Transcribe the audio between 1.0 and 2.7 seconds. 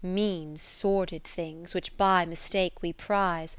things, which by mis